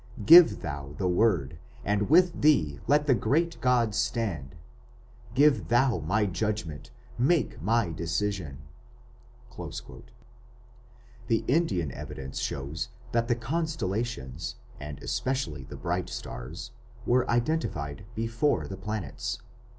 Give 0.25 0.61
thou 0.63 0.95
the 0.97 1.07
Word, 1.07 1.59
and 1.85 2.09
with 2.09 2.41
thee 2.41 2.79
let 2.87 3.05
the 3.05 3.13
great 3.13 3.61
gods 3.61 3.97
stand! 3.99 4.55
Give 5.35 5.67
thou 5.67 5.99
my 5.99 6.25
judgment, 6.25 6.89
make 7.19 7.61
my 7.61 7.91
decision!" 7.91 8.63
The 9.59 10.03
Indian 11.47 11.91
evidence 11.91 12.39
shows 12.39 12.89
that 13.11 13.27
the 13.27 13.35
constellations, 13.35 14.55
and 14.79 14.97
especially 15.03 15.65
the 15.65 15.77
bright 15.77 16.09
stars, 16.09 16.71
were 17.05 17.29
identified 17.29 18.07
before 18.15 18.67
the 18.67 18.77
planets. 18.77 19.37